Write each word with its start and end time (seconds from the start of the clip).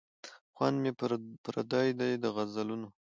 خوند 0.53 0.75
مي 0.83 0.91
پردی 0.99 1.89
دی 1.99 2.11
د 2.23 2.25
غزلونو 2.35 2.87